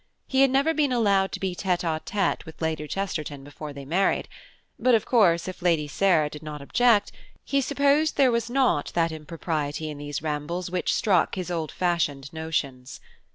He 0.25 0.41
had 0.41 0.49
never 0.49 0.73
been 0.73 0.91
allowed 0.91 1.31
to 1.33 1.39
be 1.39 1.53
tête 1.55 1.81
à 1.87 2.03
tête 2.03 2.43
with 2.43 2.59
Lady 2.59 2.87
Chesterton 2.87 3.43
before 3.43 3.71
they 3.71 3.85
married; 3.85 4.27
but, 4.79 4.95
of 4.95 5.05
course, 5.05 5.47
if 5.47 5.61
Lady 5.61 5.87
Sarah 5.87 6.27
did 6.27 6.41
not 6.41 6.59
object, 6.59 7.11
he 7.43 7.61
supposed 7.61 8.17
there 8.17 8.31
was 8.31 8.49
not 8.49 8.91
that 8.95 9.11
impropriety 9.11 9.91
in 9.91 9.99
these 9.99 10.23
rambles 10.23 10.71
which 10.71 10.91
struck 10.91 11.35
his 11.35 11.51
old 11.51 11.71
fashioned 11.71 12.33
notions. 12.33 12.99